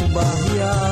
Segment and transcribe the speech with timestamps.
[0.00, 0.91] bahaya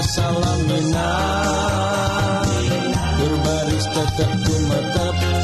[0.00, 2.48] salam minat
[3.20, 5.39] Berbaris tetap ku metap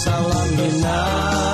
[0.00, 1.51] salamina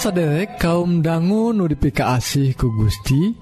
[0.00, 3.36] saderek kaum dangu nudipika asih ku Gusti.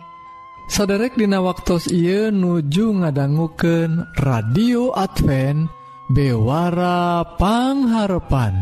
[0.67, 5.71] Saderek Dina waktu Ieu nuju ngadangguken radio Advent
[6.11, 8.55] bewarapangharpan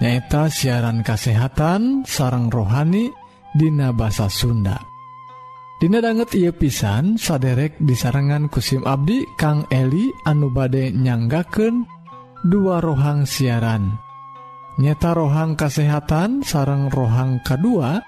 [0.00, 3.12] nyaeta siaran kasehatan sarang rohani
[3.52, 4.80] Dina bahasa Sunda.
[5.76, 11.84] Dina banget ia pisan saderek disarangan kusim Abdi Kang Eli anu bade nyanggaken
[12.48, 14.08] dua rohang siaran.
[14.80, 18.00] nyata rohang kesehatan sarang rohang kedua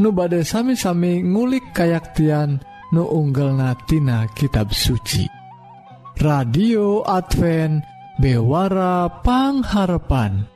[0.00, 2.56] nu badai sami-sami ngulik kayaktian
[2.96, 5.28] nu unggal natina kitab suci.
[6.16, 7.84] Radio Advent
[8.16, 10.48] bewarapangharpan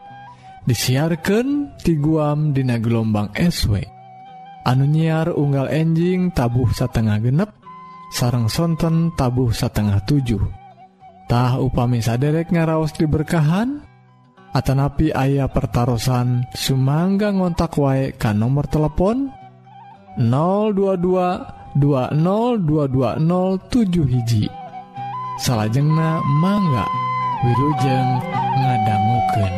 [0.64, 3.84] disiarkan ti guam dina gelombang SW
[4.64, 7.52] anu nyiar unggal enjing tabuh satengah genep
[8.16, 10.40] sarang sonten tabuh satengah 7
[11.60, 13.89] upami saderek ngaraos diberkahan
[14.50, 19.30] Atanapi ayah pertaran Sumangga ngontak wae kan nomor telepon
[20.18, 24.50] 022 202207 hiji
[25.38, 26.82] salahjengna mangga
[27.40, 28.20] Wirujeng
[28.60, 29.52] ngadangguken.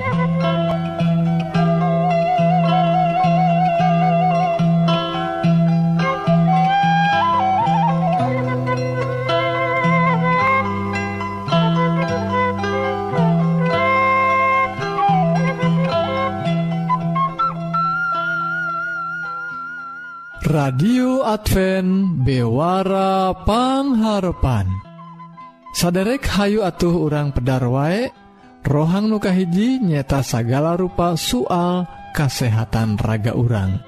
[20.62, 24.70] radio Advent bewarapangharpan
[25.74, 28.14] saderek Hayu atuh urang pedar waek
[28.62, 31.82] rohang nukahiji nyeta sagala rupa soal
[32.14, 33.82] kasehatan raga urang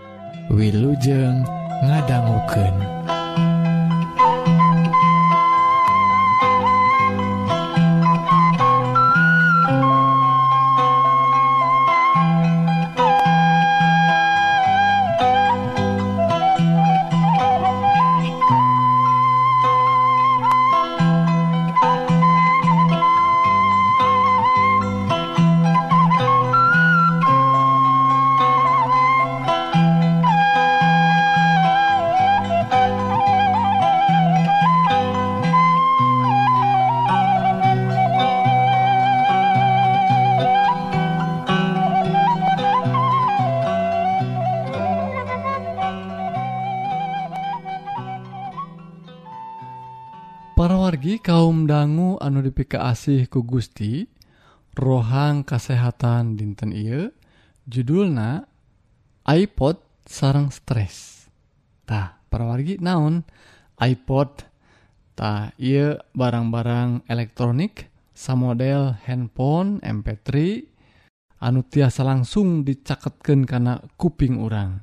[0.51, 1.47] Wilujeng
[1.87, 2.75] ngadangguken.
[52.65, 54.09] dikaasih ku Gusti
[54.73, 57.13] rohang kesehatan dinten I
[57.69, 58.49] judulna
[59.29, 61.29] iPod sarang stres.
[61.85, 63.21] Tah perwargi naon?
[63.77, 64.49] iPod.
[65.13, 70.29] Tah ia barang-barang elektronik samodel handphone MP3
[71.45, 74.81] anu tiasa langsung dicaketkan karena kuping orang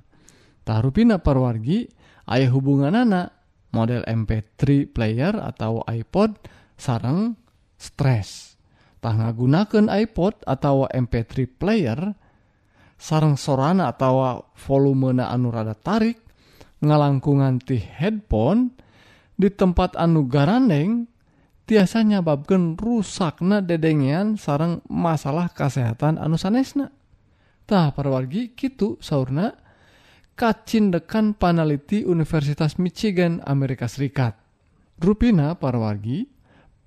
[0.62, 1.90] tahrupina parwargi
[2.30, 3.34] ayah hubungan anak
[3.74, 6.38] model MP3 player atau iPod
[6.80, 7.36] sarang
[7.82, 8.54] stres
[9.02, 12.00] tah gunakan iPod atau MP3 player
[13.02, 16.22] sarang sorana atau volume anu rada tarik
[16.86, 18.70] ngalangkungan ti headphone
[19.34, 21.10] di tempat anu garandeng
[21.66, 26.94] tiasa nyababkan rusakna dedengian sarang masalah kesehatan anu sanesna.
[27.66, 29.56] Tah perwargi kitu saurna
[30.36, 34.36] kacindekan paneliti Universitas Michigan Amerika Serikat.
[35.02, 36.28] Rupina parwargi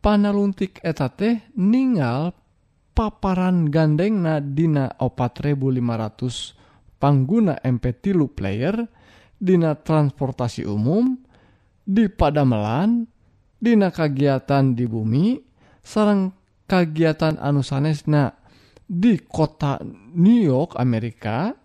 [0.05, 2.37] paneluntik eta teh ningal
[2.93, 8.85] paparan gandeng na dina 4500 pangguna MP tilu player
[9.41, 11.17] dina transportasi umum
[11.89, 13.09] di Padamelan
[13.57, 15.41] dina kagiatan di bumi
[15.81, 16.37] sarang
[16.69, 18.37] kagiatan anu sanesna
[18.85, 19.81] di kota
[20.13, 21.57] New York Amerika.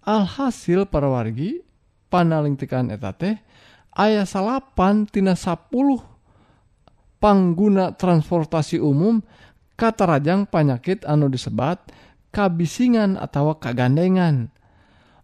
[0.00, 1.60] Alhasil perwargi
[2.08, 3.36] panalingtikan eta teh
[4.00, 6.09] ayah salapan tina 10
[7.20, 9.20] pangguna transportasi umum
[9.76, 11.78] katarajang panyakit anu disebat
[12.32, 14.48] kabisingan atau kagandengan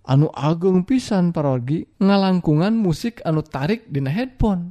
[0.07, 4.71] anu Agung pisan parorgi ngalangkungan musik anu tarik dina headphone.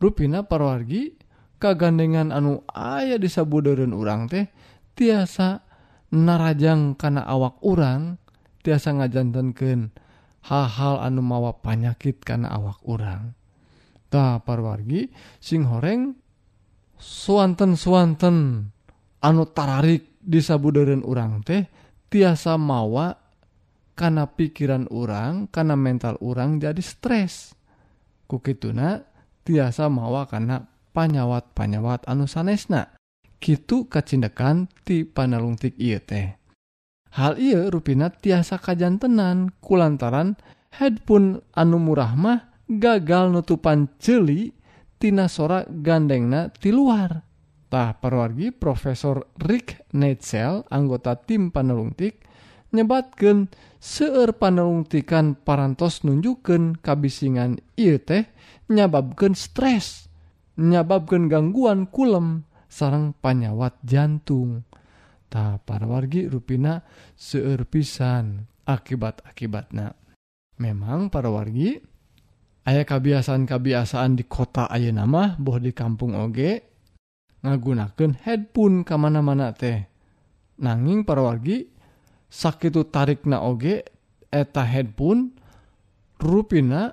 [0.00, 1.16] Ruina parorgi
[1.56, 4.48] kagandengan anu ayah disabudurun urang teh
[4.96, 5.64] tiasa
[6.12, 8.20] narajang karena awak urang
[8.60, 9.92] tiasa ngajantanken
[10.44, 13.32] hal-hal anu mawa panyakit karena awak urang.
[14.10, 16.16] Ta parwargi sing horeng
[17.00, 18.68] suanten suanten
[19.24, 21.64] anu tararik disabudaran urang teh
[22.12, 23.16] tiasa mawa
[23.96, 27.52] karena pikiran orang karena mental orang jadi stres.
[28.24, 29.02] Kukituna
[29.44, 30.64] tiasa mawa karena
[30.96, 32.96] panyawat-panyawat anu sanesna.
[33.40, 36.36] Gitu kacindekan ti panalungtik iya teh.
[37.10, 40.38] Hal iya ruina tiasa kajantenan kulantaran
[40.76, 44.54] headphone anu murah mah gagal nutupan celi
[45.00, 47.24] tina sora gandengna tiluar.
[47.72, 52.20] Tah perwargi Profesor Rick Netzel, anggota tim panelungtik,
[52.76, 53.48] nyebatkan
[53.80, 58.28] seueur panelungtikan parantos nunjukkan kabisingan ieu teh
[58.68, 60.10] nyababkan stres,
[60.60, 64.68] nyababkan gangguan kulem sarang panyawat jantung.
[65.30, 66.82] Tah parawargi rupina
[67.14, 69.94] seueur pisan akibat-akibatna.
[70.58, 71.78] Memang para wargi
[72.66, 76.70] aya kebiasaan-kebiasaan di kota Ayo nama boh di kampung oge
[77.40, 79.88] ngagunaken headphone kemana-mana teh.
[80.60, 81.64] Nanging perwargi
[82.28, 83.80] sakit tarik na oge
[84.28, 85.32] eta headphone
[86.20, 86.92] ruina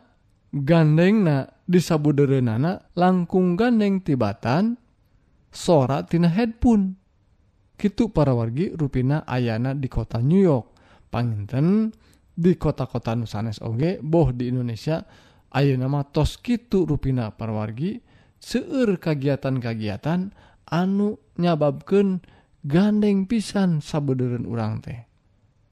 [0.55, 4.79] gandeng na disabuderenana langkung gandeng tibatan
[5.51, 6.95] soratina headphone.
[7.75, 10.73] Gitu para wargi ruina ayana di kota New York.
[11.07, 11.91] Panginten
[12.37, 15.01] di kota-kota Nusanes Oge boh di Indonesia
[15.53, 18.03] Ayo nama tos Kitu ruina parwargi
[18.37, 20.35] seueur kagiatan-kagiatan
[20.67, 22.19] anu nyababken
[22.67, 25.07] gandeng pisan sabederun urang teh.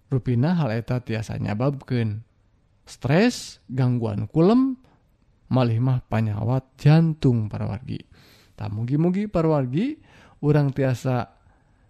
[0.07, 2.23] Ruina haleta tiasa nyababken
[2.87, 4.79] stres gangguan kulem
[5.51, 7.99] malihmah panyawat jantung parwargi.
[8.55, 9.99] Tak mugi-mugi parwargi
[10.39, 11.35] orang tiasa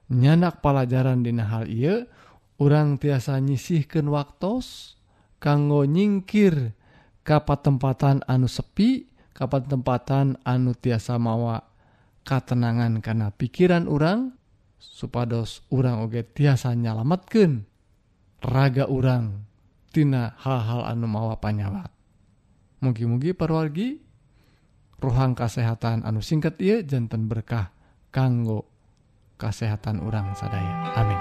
[0.09, 2.09] nyanak pelajaran dina hal ia
[2.57, 4.61] orang tiasa nyisihkan waktu
[5.37, 6.73] kanggo nyingkir
[7.25, 11.65] kapatempatan anu sepi kapatempatan anu tiasa mawa
[12.23, 14.37] katenangan karena pikiran orang
[14.77, 17.65] supados orang oge tiasa nyalamatkan
[18.45, 19.43] raga orang
[19.89, 21.89] tina hal-hal anu mawa panyawat.
[22.85, 23.97] Mugi-mugi parwargi
[25.01, 27.73] rohang kesehatan anu singkat ia jantan berkah
[28.13, 28.69] kanggo
[29.41, 30.93] kesehatan orang sadaya.
[30.93, 31.19] Amin.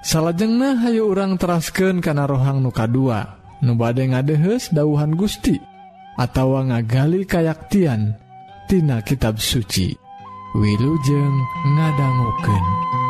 [0.02, 5.54] Salajengnah hayu urang terasken kana rohang nuka 2, nubade ngadehes dauhan Gusti,
[6.18, 8.23] atawa ngagali kayaktian,
[8.68, 9.92] tina kitab suci
[10.54, 11.36] Wilujeng
[11.74, 13.03] ngadangguken.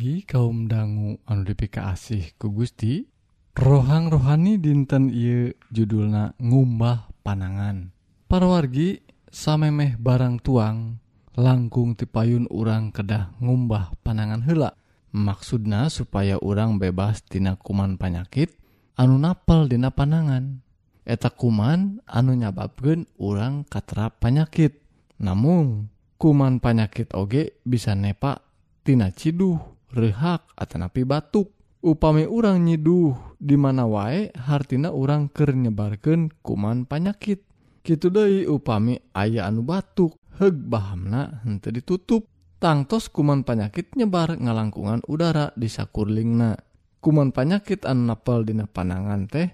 [0.00, 3.04] lagi kaum dangu anu dipika asih ku Gusti.
[3.52, 7.92] Rohang rohani dinten I judulna ngumbah panangan.
[8.24, 10.96] Para wargi samemeh barang tuang
[11.36, 14.72] langkung tipayun urang kedah ngumbah panangan hela
[15.12, 18.56] maksudna supaya urang bebas tina kuman panyakit
[18.96, 20.64] anu napal dina panangan.
[21.04, 24.80] Eta kuman anu nyababkeun urang katra panyakit.
[25.20, 28.40] Namun kuman panyakit oge bisa nepak
[28.80, 29.79] Tina Ciduh.
[29.94, 31.50] rehak atanapi batuk.
[31.80, 37.40] Upami urang nyiduh di mana wae hartina urang ker nyebarkeun kuman panyakit.
[37.80, 42.28] Gitu Dei upami aya anu batuk heg bahamna hente ditutup.
[42.60, 46.60] Tangtos kuman panyakit nyebar ngalangkungan udara di sakurlingna.
[47.00, 49.48] Kuman panyakit anu napel dina panangan teh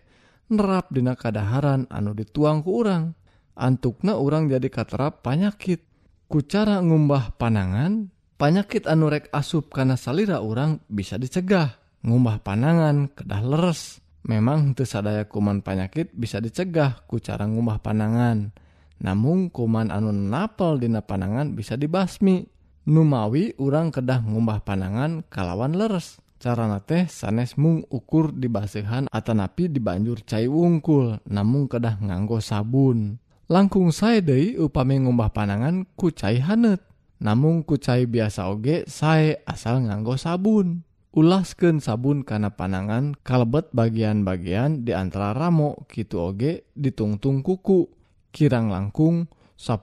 [0.51, 3.15] nerap dina kadaharan anu dituang ku urang.
[3.55, 5.87] Antukna urang jadi katerap panyakit.
[6.27, 11.81] Ku cara ngumbah panangan Panyakit anurek asup karena salira orang bisa dicegah.
[12.05, 14.05] Ngubah panangan kedah leres.
[14.29, 18.51] Memang tersadaya kuman panyakit bisa dicegah ku cara ngubah panangan
[18.97, 22.49] namun kuman anu napel dina panangan bisa dibasmi.
[22.87, 26.23] Numawi urang kedah ngubah panangan kalawan leres.
[26.39, 33.19] Carana teh sanes mung ukur dibasehan atanapi dibanjur cai wungkul namun kedah nganggo sabun.
[33.51, 36.79] Langkung saya deui upami ngumbah panangan ku cai hanet.
[37.17, 40.85] namun kucai biasa oge sae asal nganggo sabun.
[41.17, 47.89] Ulasken sabun karena panangan kalebet bagian-bagian di antara ramo Kitu oge ditungtung kuku.
[48.29, 49.81] Kirang langkung 10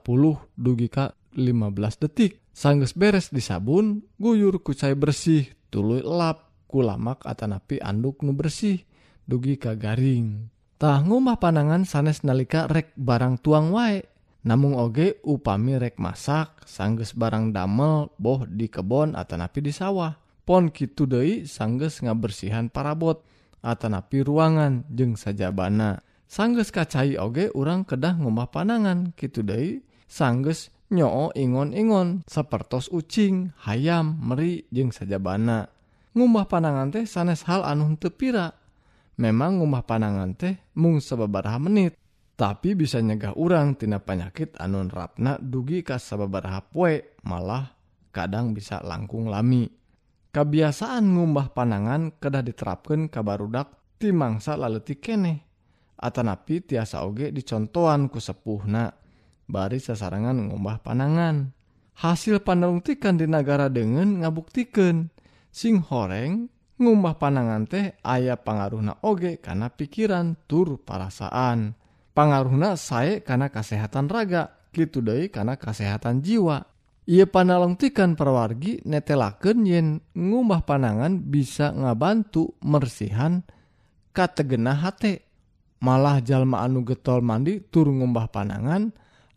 [0.54, 2.38] dugi Ka 15 detik.
[2.54, 8.86] Sangges beres di sabun guyur kucai bersih tulu lap kulamak Atanapi anduk nu bersih
[9.26, 10.54] dugi ka garing.
[10.78, 14.06] Tah ngumah panangan sanes nalika rek barang tuang wae.
[14.44, 20.20] Namung oge upami rek masak sangges barang damel boh di kebon atanapi di sawah.
[20.44, 23.24] Pon kitu deui sangges ngabersihan parabot
[23.64, 26.04] atanapi ruangan jeung sajabana.
[26.28, 34.20] Sangges kacai oge urang kedah ngomah panangan kitu deui sangges nyoo ingon-ingon sapertos ucing, hayam,
[34.20, 35.72] meri jeung sajabana.
[36.12, 38.52] Ngumah panangan teh sanes hal anu tepira.
[39.16, 41.96] Memang ngumah panangan teh mung sababaraha menit.
[42.34, 47.78] tapi bisa nyegah urang tina penyakit anun rapna dugi ka sababaraha poe malah
[48.10, 49.70] kadang bisa langkung lami.
[50.34, 55.38] Kebiasaan ngumbah panangan kedah diterapkan kabarudak ti mangsa laleti keneh.
[55.94, 58.90] Atanapi tiasa oge dicontohan ku sepuhna
[59.46, 61.54] bari sasarangan ngumbah panangan.
[61.94, 65.06] Hasil panelungtikan di negara dengan ngabuktikan
[65.54, 66.50] sing horeng
[66.82, 71.78] ngumbah panangan teh ayah pangaruhna oge karena pikiran tur parasaan.
[72.14, 76.64] pangaruhna sae karena kesehatan raga gitu deh karena kesehatan jiwa.
[77.04, 83.44] Ia panalongtikan perwargi netelaken yen ngubah panangan bisa ngabantu mersihan
[84.16, 85.28] kategena hate.
[85.84, 88.88] Malah jalma anu getol mandi tur ngumbah panangan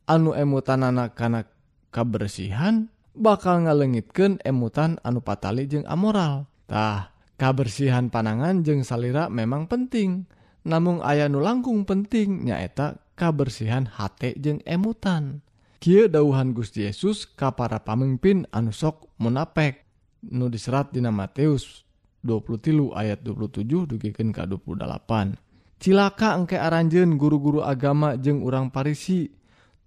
[0.08, 1.44] anu emutan anak karena
[1.92, 6.48] kebersihan bakal ngalengitkan emutan anu patali jeng amoral.
[6.72, 10.24] Tah kabersihan panangan jeng salira memang penting.
[10.68, 15.40] namun aya nu langkung penting nyaeta kabersihan hate jeung emutan.
[15.80, 19.88] Ky dauhan Gusti Yesus ka para pamimpin anusok munapek.
[20.28, 21.88] Nu diserat dina Matius
[22.28, 25.40] 23 ayat 27 dugiken ka 28
[25.78, 29.32] cilaka engke aranjen guru-guru agama jeung urang Parisi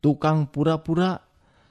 [0.00, 1.20] tukang pura-pura.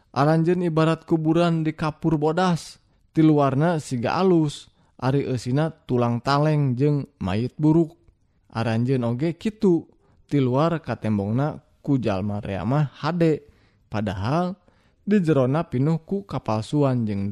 [0.09, 2.81] Aranjen ibarat kuburan di kapur bodas
[3.13, 4.69] tiluarna siga alus.
[4.99, 7.98] Ari esina tulang taleng jeung mayit buruk.
[8.49, 9.85] Aranjen oge gitu
[10.25, 13.45] tiluar katembongna kujallma reamah hade
[13.89, 14.57] padahal
[15.05, 17.29] di Jerona pinuh ku kapalsuan jeung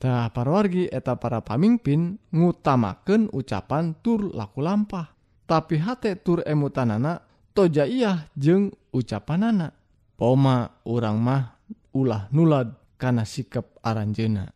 [0.00, 5.12] para parwargi eta para pamimpin ngutamakeun ucapan tur laku lampah.
[5.44, 7.20] Tapi hate tur emutanana
[7.52, 9.74] toja iya jeung ucapanana.
[10.14, 11.58] Poma urang mah
[11.96, 14.52] ulah nulad karena sikap aranjena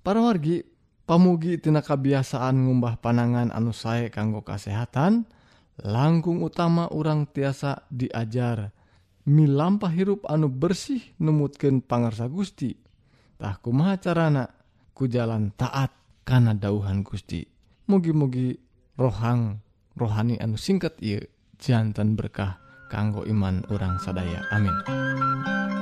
[0.00, 0.62] parwargi
[1.06, 5.24] pamugi tina kebiasaan ngumbah panangan anu sae kanggo kesehatan
[5.80, 8.74] langkung utama orang tiasa diajar.
[9.26, 12.78] Milampah hirup anu bersih numutkeun pangarsa Gusti.
[13.38, 14.46] Tah kumaha carana?
[14.94, 15.90] Ku jalan taat
[16.22, 17.42] karena dauhan Gusti.
[17.90, 18.54] Mugi-mugi
[18.94, 19.60] rohang
[19.98, 21.20] rohani anu singkat ieu
[21.58, 24.46] jantan berkah kanggo iman orang sadaya.
[24.54, 25.75] Amin.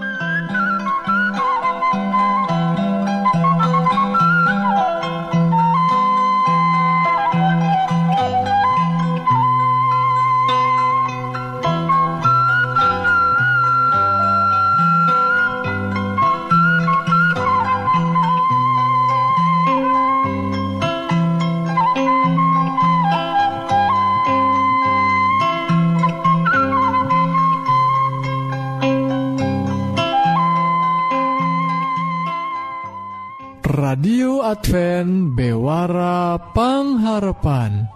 [34.04, 37.88] Radio Advent bewarapangharpan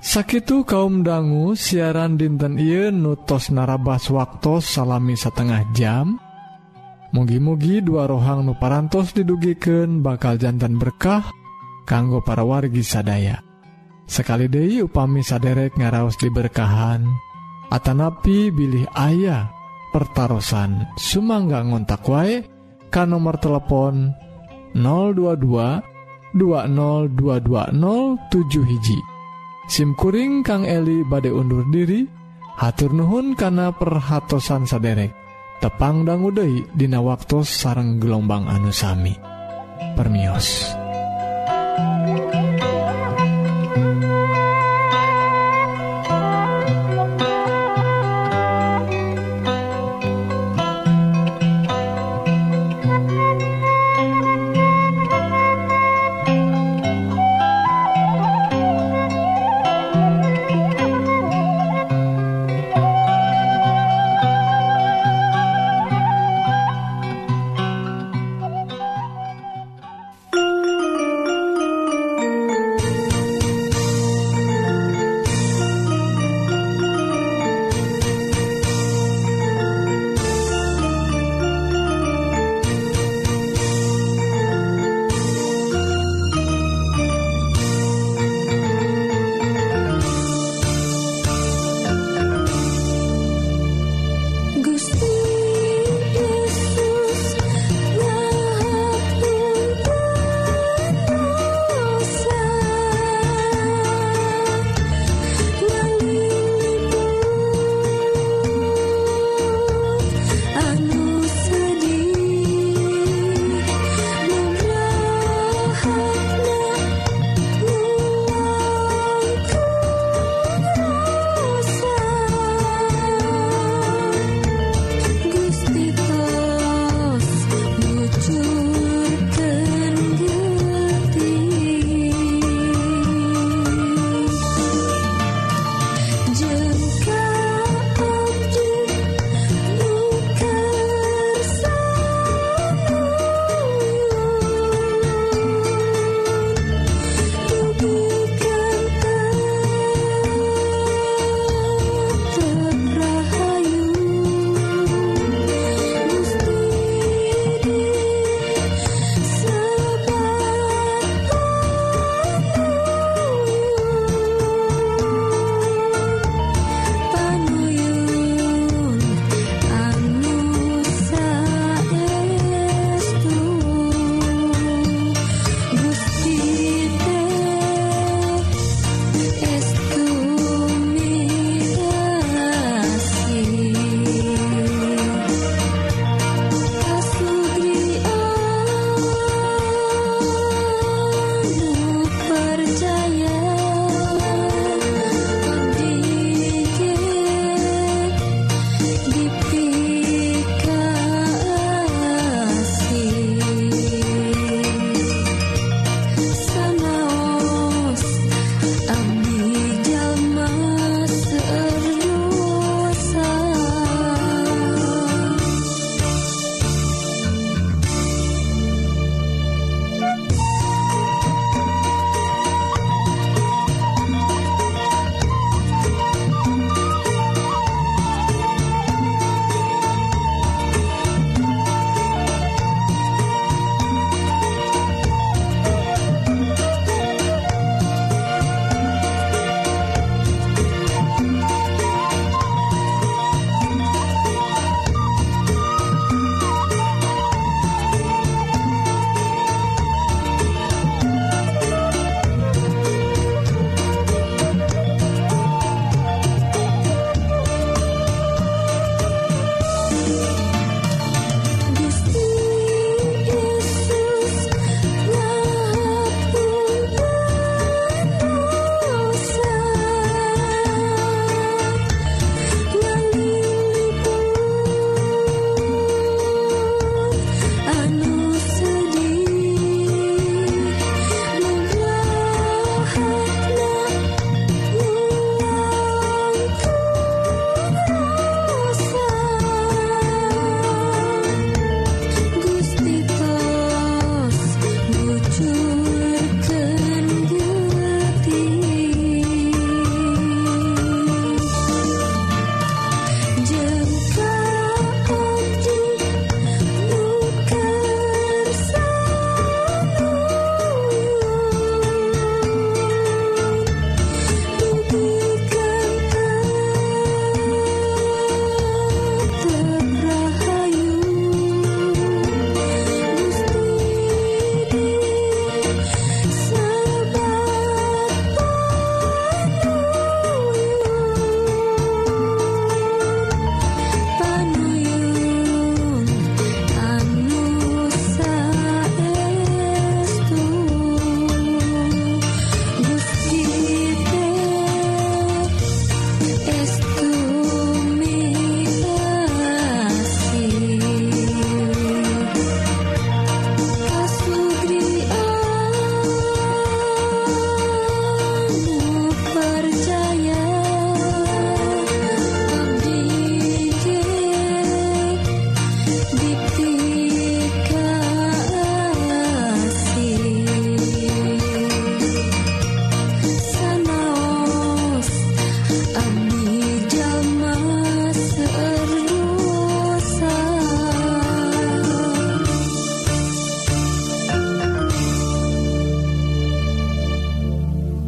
[0.00, 6.16] Sakitu kaum dangu siaran dinten Ieu nutos narabas waktu salami setengah jam.
[7.12, 11.28] Mugi-mugi dua rohang nuparantos didugiken bakal jantan berkah
[11.84, 13.44] kanggo para wargi sadaya.
[14.08, 17.04] Sekali Dehi upami saderek ngaraos diberkahan
[17.68, 19.52] Atanapi bilih ayah
[19.92, 22.40] pertaran Sumangga ngontak wae
[22.88, 24.24] kan nomor telepon
[24.76, 25.80] 022
[26.36, 29.00] 20220 hiji.
[29.66, 32.04] SIMkuring Kang Eli bade undur diri
[32.60, 35.10] hatur Nuhun kana perhatsan saderek.
[35.56, 39.16] Tepang Uday Dina waktu sarang gelombang anusami
[39.96, 40.68] Permios.